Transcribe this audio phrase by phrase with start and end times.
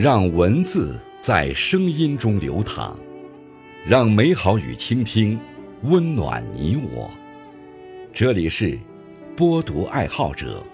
[0.00, 2.96] 让文字在声音中流淌，
[3.84, 5.36] 让美好与倾听
[5.82, 7.10] 温暖你我。
[8.12, 8.78] 这里是
[9.36, 10.64] 播读爱好者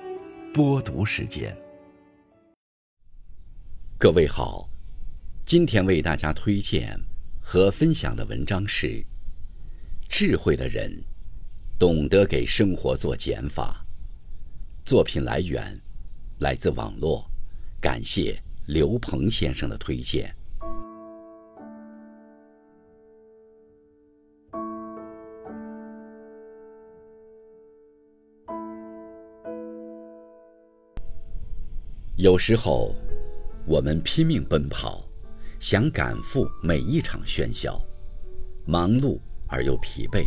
[0.52, 1.56] 播读时间。
[3.96, 4.68] 各位好，
[5.46, 6.94] 今天为大家推荐
[7.40, 9.02] 和分享的文章是：
[10.06, 11.02] 智慧的人
[11.78, 13.82] 懂得给生活做减法。
[14.84, 15.80] 作品来源
[16.40, 17.26] 来自网络，
[17.80, 20.34] 感谢刘鹏先生的推荐。
[32.16, 32.94] 有时候，
[33.66, 35.06] 我们拼命奔跑，
[35.60, 37.78] 想赶赴每一场喧嚣，
[38.64, 40.24] 忙碌而又疲惫。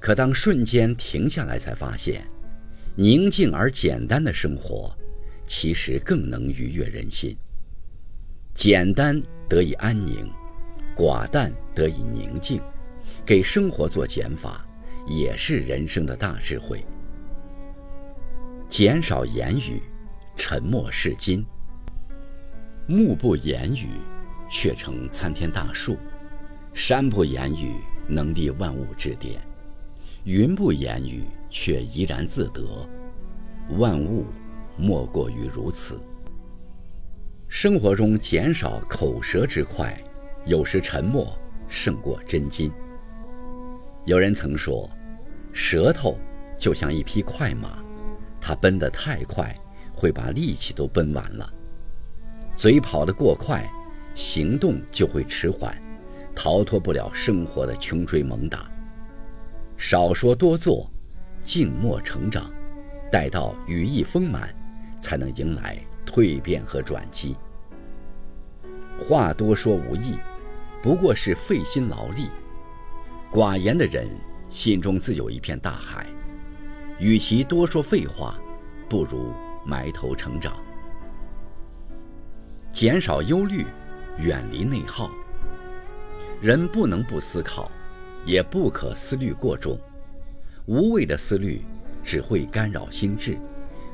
[0.00, 2.26] 可当瞬间停下来，才发现。
[2.96, 4.96] 宁静而简单的生活，
[5.48, 7.36] 其实更能愉悦人心。
[8.54, 10.30] 简单得以安宁，
[10.94, 12.60] 寡淡得以宁静，
[13.26, 14.64] 给生活做减法，
[15.08, 16.84] 也是人生的大智慧。
[18.68, 19.82] 减少言语，
[20.36, 21.44] 沉默是金。
[22.86, 23.88] 木不言语，
[24.50, 25.96] 却成参天大树；
[26.74, 27.74] 山不言语，
[28.06, 29.38] 能立万物之巅；
[30.24, 31.24] 云不言语。
[31.50, 32.86] 却怡然自得，
[33.78, 34.26] 万物
[34.78, 36.00] 莫过于如此。
[37.48, 39.94] 生活中减少口舌之快，
[40.46, 42.70] 有时沉默胜过真金。
[44.04, 44.88] 有人曾说，
[45.52, 46.18] 舌头
[46.56, 47.82] 就像一匹快马，
[48.40, 49.54] 它奔得太快，
[49.94, 51.52] 会把力气都奔完了；
[52.56, 53.68] 嘴跑得过快，
[54.14, 55.76] 行动就会迟缓，
[56.34, 58.70] 逃脱不了生活的穷追猛打。
[59.76, 60.90] 少说多做。
[61.44, 62.52] 静默成长，
[63.10, 64.54] 待到羽翼丰满，
[65.00, 67.36] 才能迎来蜕变和转机。
[68.98, 70.16] 话多说无益，
[70.82, 72.28] 不过是费心劳力。
[73.32, 74.08] 寡言的人
[74.48, 76.06] 心中自有一片大海，
[76.98, 78.38] 与其多说废话，
[78.88, 79.32] 不如
[79.64, 80.56] 埋头成长。
[82.72, 83.66] 减少忧虑，
[84.18, 85.10] 远离内耗。
[86.40, 87.70] 人不能不思考，
[88.24, 89.78] 也不可思虑过重。
[90.66, 91.62] 无谓的思虑
[92.02, 93.38] 只会干扰心智，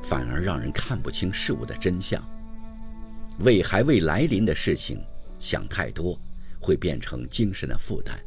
[0.07, 2.23] 反而让人看不清事物的真相。
[3.39, 5.03] 为还未来临的事情
[5.39, 6.17] 想太多，
[6.61, 8.17] 会变成精神的负担。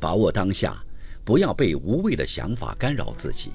[0.00, 0.82] 把握当下，
[1.24, 3.52] 不要被无谓的想法干扰自己，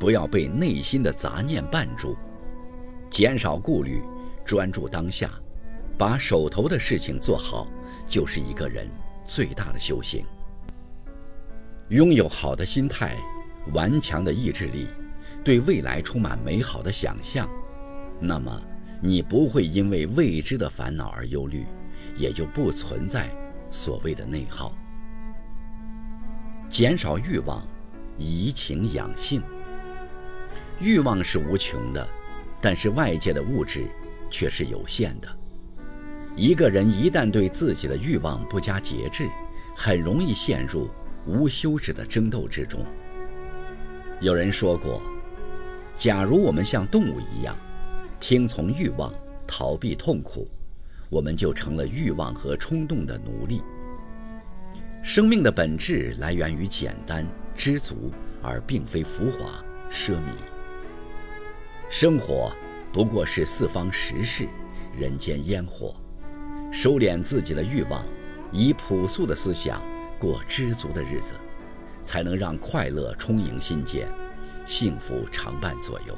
[0.00, 2.16] 不要被内心的杂念绊住。
[3.10, 4.02] 减少顾虑，
[4.44, 5.30] 专注当下，
[5.98, 7.68] 把手头的事情做好，
[8.08, 8.88] 就是一个人
[9.26, 10.24] 最大的修行。
[11.90, 13.16] 拥有好的心态，
[13.74, 14.88] 顽强的意志力，
[15.44, 17.48] 对未来充满美好的想象，
[18.20, 18.62] 那么
[19.00, 21.66] 你不会因为未知的烦恼而忧虑，
[22.16, 23.30] 也就不存在
[23.70, 24.72] 所谓的内耗。
[26.68, 27.66] 减少欲望，
[28.16, 29.42] 怡情养性。
[30.80, 32.08] 欲望是无穷的，
[32.60, 33.86] 但是外界的物质
[34.30, 35.28] 却是有限的。
[36.34, 39.28] 一个人一旦对自己的欲望不加节制，
[39.76, 40.88] 很容易陷入。
[41.24, 42.84] 无休止的争斗之中。
[44.20, 45.00] 有人说过，
[45.96, 47.56] 假如我们像动物一样，
[48.18, 49.12] 听从欲望，
[49.46, 50.48] 逃避痛苦，
[51.08, 53.62] 我们就成了欲望和冲动的奴隶。
[55.02, 58.10] 生命的本质来源于简单、知足，
[58.42, 60.34] 而并非浮华、奢靡。
[61.88, 62.52] 生活
[62.92, 64.48] 不过是四方食事，
[64.98, 65.94] 人间烟火。
[66.72, 68.04] 收敛自己的欲望，
[68.50, 69.82] 以朴素的思想。
[70.18, 71.34] 过知足的日子，
[72.04, 74.06] 才能让快乐充盈心间，
[74.72, 76.16] 幸福常伴左右。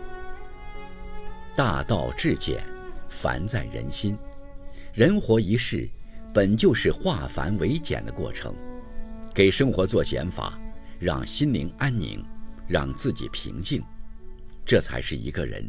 [1.57, 2.65] 大道至简，
[3.09, 4.17] 凡在人心。
[4.93, 5.91] 人活一世，
[6.33, 8.55] 本就是化繁为简的过程。
[9.35, 10.57] 给生活做减法，
[11.01, 12.25] 让心灵安宁，
[12.69, 13.83] 让自己平静，
[14.65, 15.69] 这才是一个人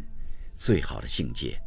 [0.53, 1.59] 最好的境界。